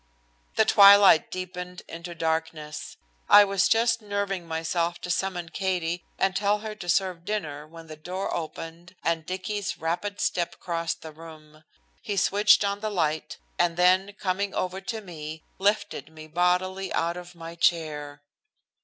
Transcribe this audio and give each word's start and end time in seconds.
The 0.55 0.65
twilight 0.65 1.29
deepened 1.29 1.83
into 1.87 2.15
darkness. 2.15 2.97
I 3.29 3.43
was 3.43 3.67
just 3.67 4.01
nerving 4.01 4.47
myself 4.47 4.99
to 5.01 5.11
summon 5.11 5.49
Katie 5.49 6.03
and 6.17 6.35
tell 6.35 6.57
her 6.61 6.73
to 6.73 6.89
serve 6.89 7.23
dinner 7.23 7.67
when 7.67 7.85
the 7.85 7.95
door 7.97 8.33
opened 8.33 8.95
and 9.03 9.27
Dicky's 9.27 9.77
rapid 9.77 10.19
step 10.19 10.59
crossed 10.59 11.03
the 11.03 11.11
room. 11.11 11.63
He 12.01 12.17
switched 12.17 12.65
on 12.65 12.79
the 12.79 12.89
light, 12.89 13.37
and 13.59 13.77
then 13.77 14.13
coming 14.19 14.55
over 14.55 14.81
to 14.81 15.01
me, 15.01 15.43
lifted 15.59 16.09
me 16.11 16.25
bodily 16.25 16.91
out 16.93 17.15
of 17.15 17.35
my 17.35 17.53
chair. 17.53 18.23